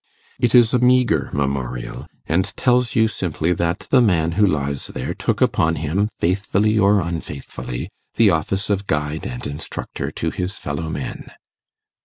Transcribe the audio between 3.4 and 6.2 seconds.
that the man who lies there took upon him,